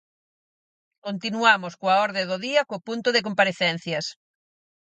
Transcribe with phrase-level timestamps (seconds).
[1.05, 4.05] Continuamos coa orde do día co punto de comparecencias.